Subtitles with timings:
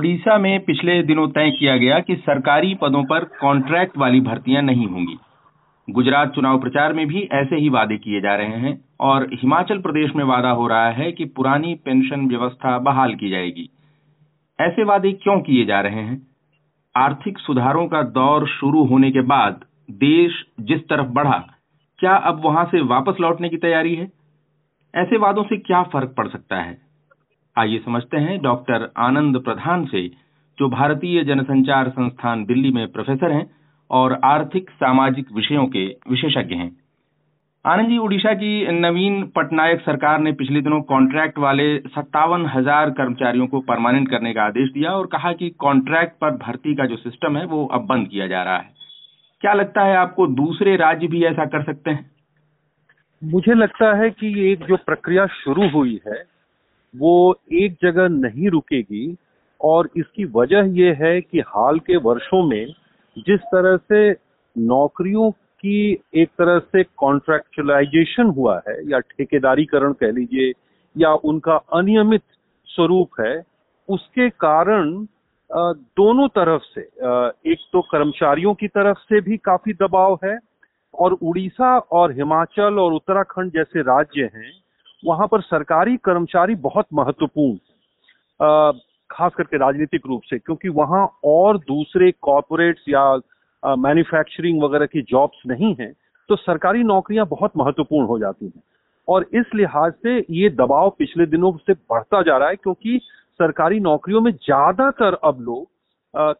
[0.00, 4.86] ओडिशा में पिछले दिनों तय किया गया कि सरकारी पदों पर कॉन्ट्रैक्ट वाली भर्तियाँ नहीं
[4.86, 5.16] होंगी।
[5.90, 10.14] गुजरात चुनाव प्रचार में भी ऐसे ही वादे किए जा रहे हैं और हिमाचल प्रदेश
[10.16, 13.68] में वादा हो रहा है कि पुरानी पेंशन व्यवस्था बहाल की जाएगी।
[14.60, 16.26] ऐसे वादे क्यों किए जा रहे हैं?
[16.96, 21.42] आर्थिक सुधारों का दौर शुरू होने के बाद देश जिस तरफ़ बढ़ा,
[21.98, 24.12] क्या अब वहाँ से वापस लौटने की तैयारी है?
[24.94, 26.89] ऐसे वादों से क्या फ़र्क पड़ सकता है?
[27.60, 30.06] आइए समझते हैं डॉक्टर आनंद प्रधान से,
[30.58, 33.50] जो भारतीय जनसंचार संस्थान दिल्ली में प्रोफेसर हैं
[33.90, 36.70] और आर्थिक सामाजिक विषयों के विशेषज्ञ हैं।
[37.64, 43.46] आनंद जी, उड़ीसा की नवीन पटनायक सरकार ने पिछले दिनों कॉन्ट्रैक्ट वाले सत्तावन हज़ार कर्मचारियों
[43.46, 47.36] को परमानेंट करने का आदेश दिया और कहा कि कॉन्ट्रैक्ट पर भर्ती का जो सिस्टम
[47.36, 48.72] है वो अब बंद किया जा रहा है।
[49.40, 52.10] क्या लगता है आपको दूसरे राज्य भी ऐसा कर सकते हैं?
[53.22, 56.22] मुझे लगता है कि एक जो प्रक्रिया शुरू हुई है
[56.94, 59.14] वो एक जगह नहीं रुकेगी
[59.60, 62.66] और इसकी वजह यह है कि हाल के वर्षों में
[63.16, 64.10] जिस तरह से
[64.56, 70.52] नौकरियों की एक तरह से कॉन्ट्रेक्चुअलाइजेशन हुआ है, या ठेकेदारीकरण कह लीजिए,
[70.96, 72.22] या उनका अनियमित
[72.68, 73.42] स्वरूप है,
[73.88, 74.94] उसके कारण
[75.50, 76.80] दोनों तरफ़ से
[77.52, 80.38] एक तो कर्मचारियों की तरफ़ से भी काफ़ी दबाव है
[80.94, 84.50] और उड़ीसा और हिमाचल और उत्तराखंड जैसे राज्य हैं
[85.02, 88.78] वहाँ पर सरकारी कर्मचारी बहुत महत्वपूर्ण
[89.10, 95.42] खास करके राजनीतिक रूप से, क्योंकि वहाँ और दूसरे कॉरपोरेट्स या मैन्युफैक्चरिंग वगैरह की जॉब्स
[95.46, 95.92] नहीं है
[96.28, 98.62] तो सरकारी नौकरियाँ बहुत महत्वपूर्ण हो जाती हैं।
[99.08, 103.00] और इस लिहाज से ये दबाव पिछले दिनों से बढ़ता जा रहा है, क्योंकि
[103.40, 105.68] सरकारी नौकरियों में ज़्यादातर अब लोग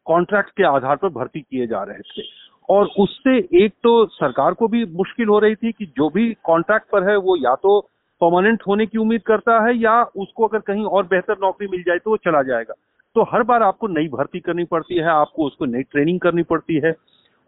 [0.06, 2.22] कॉन्ट्रैक्ट के आधार पर भर्ती किए जा रहे थे।
[2.68, 6.90] और उससे एक तो सरकार को भी मुश्किल हो रही थी कि जो भी कॉन्ट्रैक्ट
[6.92, 7.78] पर है वो या तो
[8.20, 11.98] परमानेंट होने की उम्मीद करता है या उसको अगर कहीं और बेहतर नौकरी मिल जाए
[11.98, 12.74] तो वो चला जाएगा।
[13.16, 16.80] तो हर बार आपको नई भर्ती करनी पड़ती है, आपको उसको नई ट्रेनिंग करनी पड़ती
[16.84, 16.94] है।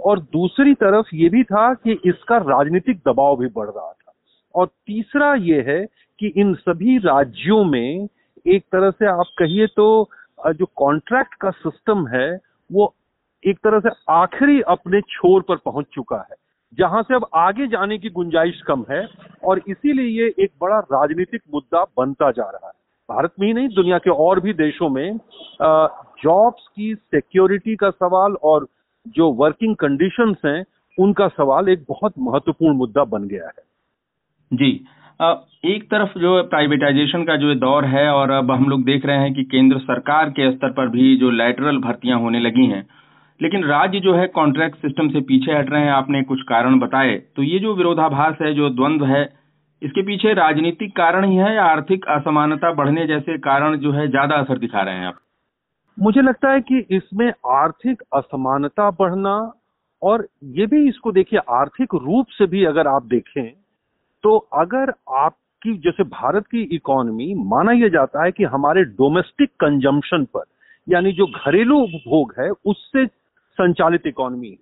[0.01, 4.13] और दूसरी तरफ़ ये भी था कि इसका राजनीतिक दबाव भी बढ़ रहा था।
[4.55, 5.85] और तीसरा ये है
[6.19, 8.09] कि इन सभी राज्यों में
[8.47, 10.11] एक तरह से आप कहिए तो
[10.47, 12.39] जो कॉन्ट्रैक्ट का सिस्टम है,
[12.71, 12.95] वो
[13.45, 16.37] एक तरह से आखिरी अपने छोर पर पहुँच चुका है।
[16.79, 19.07] जहाँ से अब आगे जाने की गुंजाइश कम है
[19.45, 22.73] और इसीलिए ये एक बड़ा राजनीतिक मुद्दा बनता जा रहा है।
[23.09, 25.19] भारत में ही नहीं, दुनिया के और भी देशों में
[26.25, 28.67] जॉब्स की सिक्योरिटी का सवाल और
[29.09, 30.65] जो वर्किंग कंडीशंस हैं,
[30.99, 33.63] उनका सवाल एक बहुत महत्वपूर्ण मुद्दा बन गया है।
[34.53, 34.71] जी
[35.65, 39.33] एक तरफ़ जो प्राइवेटाइजेशन का जो दौर है और अब हम लोग देख रहे हैं
[39.35, 42.83] कि केंद्र सरकार के स्तर पर भी जो लेटरल भर्तियाँ होने लगी हैं
[43.43, 47.17] लेकिन राज्य जो है कॉन्ट्रैक्ट सिस्टम से पीछे हट रहे हैं, आपने कुछ कारण बताए।
[47.37, 49.23] तो ये जो विरोधाभास है, जो द्वंद्व है,
[49.83, 54.35] इसके पीछे राजनीतिक कारण ही है या आर्थिक असमानता बढ़ने जैसे कारण जो है ज़्यादा
[54.35, 55.19] असर दिखा रहे हैं आप?
[55.99, 59.35] मुझे लगता है कि इसमें आर्थिक असमानता बढ़ना
[60.03, 63.51] और ये भी इसको देखिए, आर्थिक रूप से भी अगर आप देखें
[64.25, 70.25] तो अगर आपकी, जैसे भारत की इकोनॉमी माना यह जाता है कि हमारे डोमेस्टिक कंजम्पशन
[70.25, 70.45] पर,
[70.87, 73.05] यानी जो घरेलू उपभोग है, उससे
[73.59, 74.57] संचालित इकोनॉमी।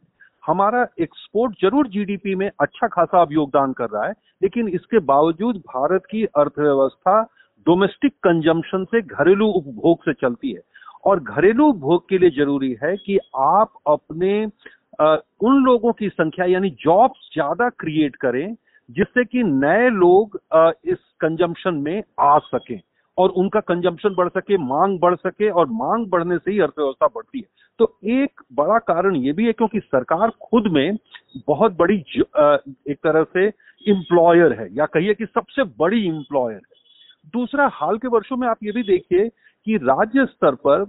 [0.45, 4.13] हमारा एक्सपोर्ट ज़रूर जीडीपी में अच्छा खासा अब योगदान कर रहा है
[4.43, 7.21] लेकिन इसके बावजूद भारत की अर्थव्यवस्था
[7.67, 10.61] डोमेस्टिक कंजम्पशन से घरेलू उपभोग से चलती है।
[11.05, 14.47] और घरेलू उपभोग के लिए ज़रूरी है कि आप अपने
[15.01, 18.55] आ, उन लोगों की संख्या यानी जॉब्स ज़्यादा क्रिएट करें
[18.89, 22.81] जिससे कि नए लोग आ, इस कंजम्पशन में आ सकें।
[23.21, 27.39] और उनका कंजम्पशन बढ़ सके, मांग बढ़ सके और मांग बढ़ने से ही अर्थव्यवस्था बढ़ती
[27.39, 27.47] है।
[27.79, 30.97] तो एक बड़ा कारण ये भी है क्योंकि सरकार खुद में
[31.49, 33.47] बहुत बड़ी एक तरह से
[33.87, 36.79] इंप्लॉयर है या कहिए कि सबसे बड़ी इंप्लॉयर है।
[37.35, 39.29] दूसरा, हाल के वर्षों में आप ये भी देखिए
[39.67, 40.87] कि राज्य स्तर पर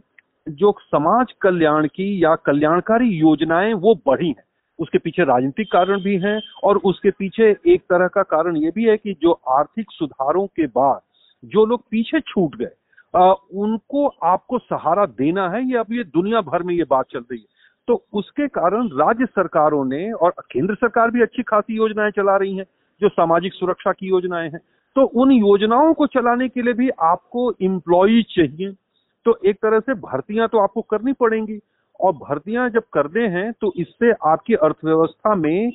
[0.49, 4.43] जो समाज कल्याण की या कल्याणकारी योजनाएँ वो बढ़ी हैं।
[4.79, 8.85] उसके पीछे राजनीतिक कारण भी हैं और उसके पीछे एक तरह का कारण ये भी
[8.85, 10.99] है कि जो आर्थिक सुधारों के बाद
[11.43, 12.71] जो लोग पीछे छूट गए
[13.13, 17.39] उनको आपको सहारा देना है, ये अब ये दुनिया भर में ये बात चल रही
[17.39, 17.45] है।
[17.87, 22.55] तो उसके कारण राज्य सरकारों ने और केंद्र सरकार भी अच्छी खासी योजनाएँ चला रही
[22.57, 22.65] हैं,
[23.01, 24.59] जो सामाजिक सुरक्षा की योजनाएँ हैं।
[24.95, 28.71] तो उन योजनाओं को चलाने के लिए भी आपको इम्प्लॉय चाहिए।
[29.25, 31.59] तो एक तरह से भर्तियाँ तो आपको करनी पड़ेंगी।
[31.99, 35.71] और भर्तियाँ जब करते हैं तो इससे आपकी अर्थव्यवस्था में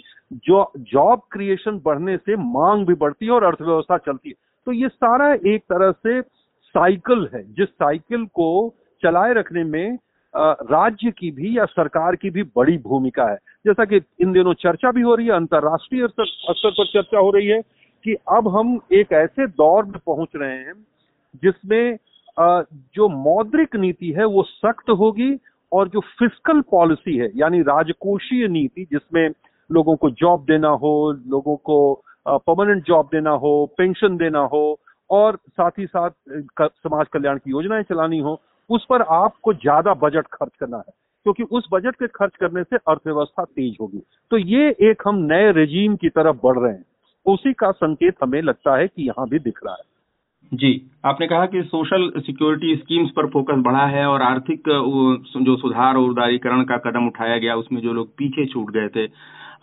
[0.46, 4.34] जो जॉब क्रिएशन बढ़ने से मांग भी बढ़ती है और अर्थव्यवस्था चलती है।
[4.66, 9.98] तो ये सारा एक तरह से साइकिल है। जिस साइकिल को चलाए रखने में
[10.34, 13.36] राज्य की भी या सरकार की भी बड़ी भूमिका है।
[13.66, 17.46] जैसा कि इन दिनों चर्चा भी हो रही है, अंतर्राष्ट्रीय स्तर पर चर्चा हो रही
[17.46, 17.60] है
[18.04, 20.74] कि अब हम एक ऐसे दौर में पहुँच रहे हैं
[21.42, 21.98] जिसमें
[22.94, 25.34] जो मौद्रिक नीति है वो सख्त होगी
[25.72, 29.28] और जो फ़िज़िकल पॉलिसी है, यानी राजकोषीय नीति जिसमें
[29.70, 34.78] लोगों को जॉब देना हो, लोगों को परमानेंट जॉब देना हो पेंशन देना हो,
[35.10, 36.10] और साथ ही साथ
[36.60, 38.40] समाज कल्याण की योजनाएँ चलानी हो,
[38.70, 40.92] उस पर आपको ज़्यादा बजट खर्च करना है।
[41.26, 45.50] क्योंकि उस बजट के खर्च करने से अर्थव्यवस्था तेज होगी। तो ये एक हम नए
[45.52, 46.84] रेजीम की तरफ़ बढ़ रहे हैं।
[47.26, 49.94] उसी का संकेत हमें लगता है कि यहाँ भी दिख रहा है।
[50.52, 54.68] जी, आपने कहा कि सोशल सिक्योरिटी स्कीम्स पर फोकस बढ़ा है और आर्थिक
[55.38, 59.06] जो सुधार और उदारीकरण का कदम उठाया गया, उसमें जो लोग पीछे छूट गए थे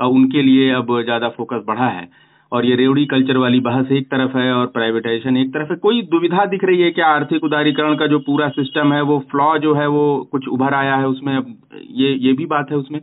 [0.06, 2.08] उनके लिए अब ज़्यादा फोकस बढ़ा है।
[2.54, 6.02] और ये रेवड़ी कल्चर वाली बहस एक तरफ़ है और प्राइवेटाइजेशन एक तरफ़ है। कोई
[6.08, 9.74] दुविधा दिख रही है क्या आर्थिक उदारीकरण का जो पूरा सिस्टम है, वो फ्लॉ जो
[9.74, 11.34] है, वो कुछ उभर आया है उसमें?
[11.74, 13.00] ये ये भी बात है उसमें।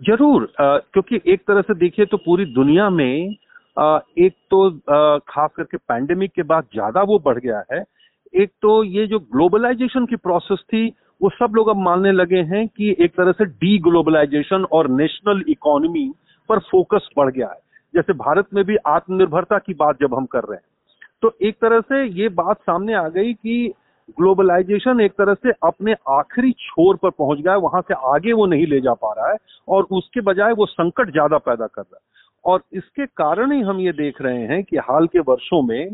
[0.00, 3.36] ज़रूर क्योंकि एक तरह से देखिए तो पूरी दुनिया में
[3.76, 4.70] एक तो
[5.28, 7.82] खास करके पैंडेमिक के बाद ज़्यादा वो बढ़ गया है।
[8.34, 10.86] एक तो ये जो ग्लोबलाइजेशन की प्रोसेस थी,
[11.20, 15.42] वो सब लोग अब मानने लगे हैं कि एक तरह से डी ग्लोबलाइजेशन और नेशनल
[15.48, 16.10] इकोनॉमी
[16.48, 17.60] पर फोकस बढ़ गया है।
[17.94, 20.70] जैसे भारत में भी आत्मनिर्भरता की बात जब हम कर रहे हैं
[21.22, 23.72] तो एक तरह से ये बात सामने आ गई कि
[24.18, 28.46] ग्लोबलाइजेशन एक तरह से अपने आखिरी छोर पर पहुँच गया है, वहाँ से आगे वो
[28.46, 29.36] नहीं ले जा पा रहा है
[29.68, 32.10] और उसके बजाय वो संकट ज़्यादा पैदा कर रहा है।
[32.44, 35.92] और इसके कारण ही हम ये देख रहे हैं कि हाल के वर्षों में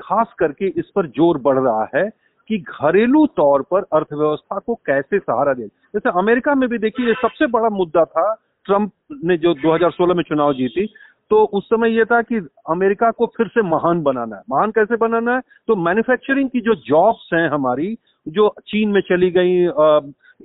[0.00, 2.08] खास करके इस पर ज़ोर बढ़ रहा है
[2.50, 7.46] कि घरेलू तौर पर अर्थव्यवस्था को कैसे सहारा दे। जैसे अमेरिका में भी देखिए सबसे
[7.48, 8.32] बड़ा मुद्दा था
[8.68, 8.92] ट्रंप
[9.24, 10.86] ने जो 2016 में चुनाव जीती
[11.30, 12.36] तो उस समय यह था कि
[12.70, 15.40] अमेरिका को फिर से महान बनाना है। महान कैसे बनाना है?
[15.66, 17.98] तो मैन्युफैक्चरिंग की जो जॉब्स हैं हमारी,
[18.28, 19.52] जो चीन में चली गई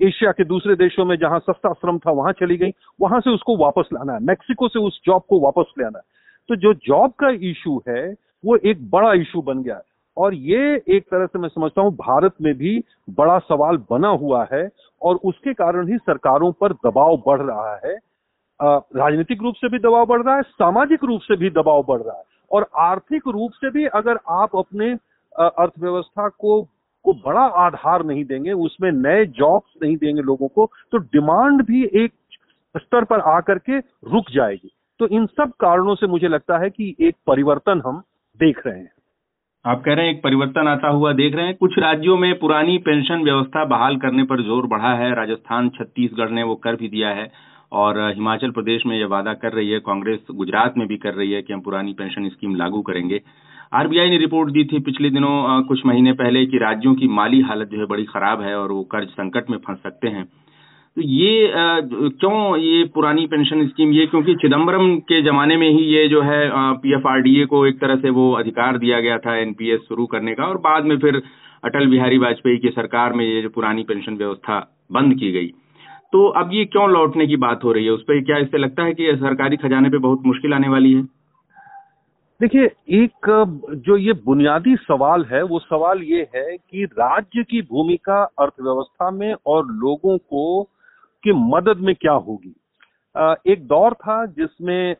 [0.08, 2.72] एशिया के दूसरे देशों में जहाँ सस्ता श्रम था, वहाँ चली गई,
[3.02, 6.04] वहाँ से उसको वापस लाना है। मैक्सिको से उस जॉब को वापस ले आना है।
[6.50, 8.04] तो जो जॉब का इशू है,
[8.46, 9.82] वो एक बड़ा इशू बन गया है।
[10.18, 14.48] और ये एक तरह से मैं समझता हूँ, भारत में भी बड़ा सवाल बना हुआ
[14.54, 14.70] है
[15.02, 17.98] और उसके कारण ही सरकारों पर दबाव बढ़ रहा है।
[18.60, 22.18] राजनीतिक रूप से भी दबाव बढ़ रहा है, सामाजिक रूप से भी दबाव बढ़ रहा
[22.18, 24.92] है। और आर्थिक रूप से भी अगर आप अपने
[25.36, 26.62] अर्थव्यवस्था को
[27.06, 31.84] को बड़ा आधार नहीं देंगे, उसमें नए जॉब्स नहीं देंगे लोगों को तो डिमांड भी
[31.96, 32.14] एक
[32.76, 36.96] स्तर पर आकर के रुक जाएगी। तो इन सब कारणों से मुझे लगता है कि
[37.00, 38.00] एक परिवर्तन हम
[38.40, 38.92] देख रहे हैं।
[39.66, 42.78] आप कह रहे हैं, एक परिवर्तन आता हुआ देख रहे हैं। कुछ राज्यों में पुरानी
[42.78, 47.10] पेंशन व्यवस्था बहाल करने पर ज़ोर बढ़ा है। राजस्थान, छत्तीसगढ़ ने वो कर भी दिया
[47.10, 47.32] है।
[47.74, 51.32] और हिमाचल प्रदेश में यह वादा कर रही है, कांग्रेस गुजरात में भी कर रही
[51.32, 53.22] है कि हम पुरानी पेंशन स्कीम लागू करेंगे।
[53.74, 57.70] आरबीआई ने रिपोर्ट दी थी पिछले दिनों कुछ महीने पहले कि राज्यों की माली हालत
[57.70, 60.24] जो है बड़ी खराब है और वो कर्ज संकट में फंस सकते हैं।
[60.98, 66.08] तो ये क्यों ये पुरानी पेंशन स्कीम, ये क्योंकि चिदम्बरम के जमाने में ही ये
[66.08, 66.42] जो है
[66.78, 70.58] पीएफआरडीए को एक तरह से वो अधिकार दिया गया था एनपीएस शुरू करने का और
[70.60, 71.22] बाद में फिर
[71.64, 74.60] अटल बिहारी वाजपेयी की सरकार में ये जो पुरानी पेंशन व्यवस्था
[74.92, 75.52] बंद की गई।
[76.14, 77.92] तो अब ये क्यों लौटने की बात हो रही है?
[77.92, 81.02] उस पर क्या इससे लगता है कि सरकारी खजाने पे बहुत मुश्किल आने वाली है?
[82.42, 82.66] देखिए,
[82.96, 83.30] एक,
[83.86, 89.34] जो ये बुनियादी सवाल है, वो सवाल ये है कि राज्य की भूमिका अर्थव्यवस्था में
[89.46, 90.64] और लोगों को
[91.24, 92.54] की मदद में क्या होगी?
[93.46, 94.96] एक दौर था जिसमें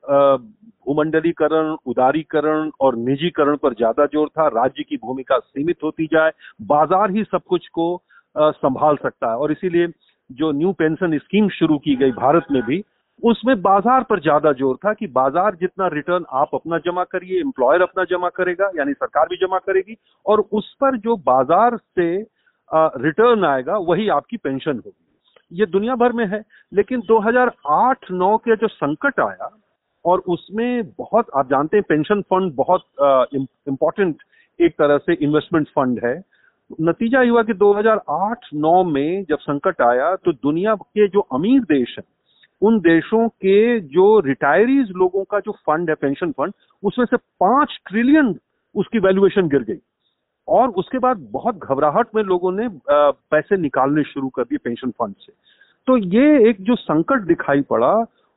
[0.86, 7.12] भूमंडलीकरण, उदारीकरण और निजीकरण पर ज़्यादा ज़ोर था। राज्य की भूमिका सीमित होती जाए, बाज़ार
[7.12, 8.02] ही सब कुछ को
[8.36, 9.88] संभाल सकता है। और इसीलिए
[10.30, 12.84] जो न्यू पेंशन स्कीम शुरू की गई भारत में भी,
[13.24, 17.82] उसमें बाज़ार पर ज़्यादा ज़ोर था कि बाज़ार जितना रिटर्न आप अपना जमा करिए एम्प्लॉयर
[17.82, 22.16] अपना जमा करेगा, यानी सरकार भी जमा करेगी, और उस पर जो बाज़ार से
[22.72, 28.68] रिटर्न आएगा, वही आपकी पेंशन होगी। ये दुनिया भर में है, लेकिन 2008-9 के जो
[28.68, 29.50] संकट आया,
[30.06, 32.86] और उसमें बहुत, आप जानते हैं पेंशन फंड बहुत
[33.68, 34.24] इंपॉर्टेंट
[34.60, 36.16] एक तरह से इन्वेस्टमेंट फंड है।
[36.82, 42.06] नतीजा हुआ कि 2008-9 में जब संकट आया तो दुनिया के जो अमीर देश हैं,
[42.62, 46.54] उन देशों के जो रिटायरीज लोगों का जो फंड है पेंशन फंड
[46.84, 48.36] उसमें से पाँच ट्रिलियन
[48.76, 49.80] उसकी वैल्यूएशन गिर गई।
[50.48, 55.16] और उसके बाद बहुत घबराहट में लोगों ने पैसे निकालने शुरू कर दिए पेंशन फंड
[55.18, 55.34] से।
[55.88, 57.94] तो ये एक जो संकट दिखाई पड़ा,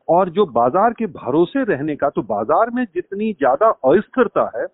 [0.08, 4.66] और जो बाज़ार के भरोसे रहने का तो बाज़ार में जितनी ज़्यादा अस्थिरता है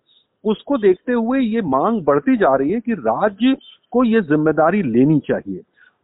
[0.43, 3.55] उसको देखते हुए ये मांग बढ़ती जा रही है कि राज्य
[3.93, 5.61] को ये ज़िम्मेदारी लेनी चाहिए।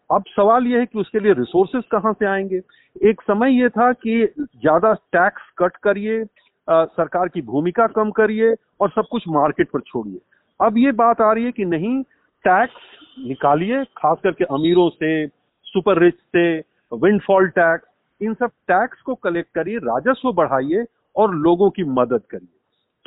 [0.09, 2.61] अब सवाल यह है कि उसके लिए रिसोर्सेज कहाँ से आएँगे?
[3.09, 6.23] एक समय ये था कि ज़्यादा टैक्स कट करिए
[6.67, 10.19] सरकार की भूमिका कम करिए और सब कुछ मार्केट पर छोड़िए।
[10.59, 12.01] अब ये बात आ रही है कि नहीं
[12.45, 12.75] टैक्स
[13.19, 15.27] निकालिए, खास करके अमीरों से
[15.67, 16.43] सुपर रिच से
[16.91, 17.87] विंडफॉल टैक्स
[18.21, 22.58] इन सब टैक्स को कलेक्ट करिए, राजस्व बढ़ाइए और लोगों की मदद करिए।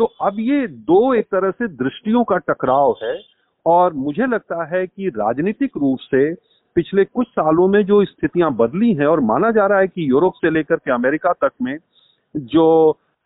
[0.03, 3.21] तो अब ये दो एक तरह से दृष्टियों का टकराव है
[3.67, 6.35] और मुझे लगता है कि राजनीतिक रूप से
[6.77, 10.33] पिछले कुछ सालों में जो स्थितियाँ बदली हैं और माना जा रहा है कि यूरोप
[10.35, 11.79] से लेकर के अमेरिका तक में
[12.35, 12.67] जो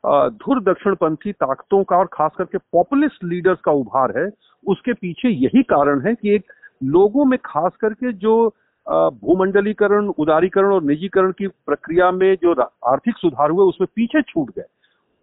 [0.04, 4.30] धुर दक्षिणपंथी ताकतों का और खास करके पॉपुलिस्ट लीडर्स का उभार है,
[4.66, 6.52] उसके पीछे यही कारण है कि एक
[6.84, 8.54] लोगों में खास करके जो
[8.86, 14.64] भूमंडलीकरण, उदारीकरण और निजीकरण की प्रक्रिया में जो आर्थिक सुधार हुए, उसमें पीछे छूट गए।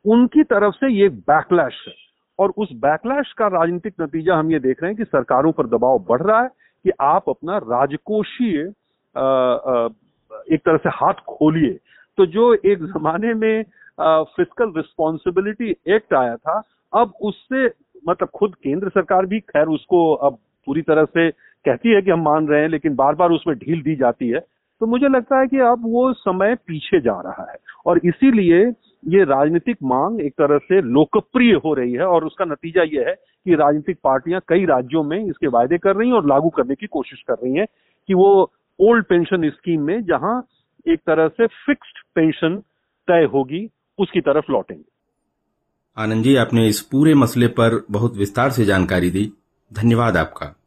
[0.05, 1.93] उनकी तरफ़ से ये बैकलैश है।
[2.39, 5.99] और उस बैकलैश का राजनीतिक नतीजा हम ये देख रहे हैं कि सरकारों पर दबाव
[6.09, 6.47] बढ़ रहा है
[6.85, 8.59] कि आप अपना राजकोषीय
[10.47, 11.77] एक तरह से हाथ खोलिए।
[12.17, 13.63] तो जो एक जमाने में
[13.99, 16.61] फ़िज़िकल रिस्पॉन्सिबिलिटी एक्ट आया था,
[16.93, 17.65] अब उससे
[18.03, 22.21] मतलब खुद केंद्र सरकार भी खैर उसको अब पूरी तरह से कहती है कि हम
[22.21, 25.47] मान रहे हैं, लेकिन बार बार उसमें ढील दी जाती है। तो मुझे लगता है
[25.47, 28.63] कि अब वो समय पीछे जा रहा है। और इसीलिए
[29.07, 33.13] ये राजनीतिक मांग एक तरह से लोकप्रिय हो रही है और उसका नतीजा ये है
[33.45, 36.87] कि राजनीतिक पार्टियाँ कई राज्यों में इसके वायदे कर रही हैं और लागू करने की
[36.87, 37.65] कोशिश कर रही हैं
[38.07, 40.47] कि वो ओल्ड पेंशन स्कीम में जहाँ
[40.87, 42.63] एक तरह से फिक्स्ड पेंशन
[43.07, 43.69] तय होगी,
[43.99, 44.83] उसकी तरफ़ लौटेंगे।
[45.97, 49.33] आनंद जी, आपने इस पूरे मसले पर बहुत विस्तार से जानकारी दी।
[49.73, 50.62] धन्यवाद आपका।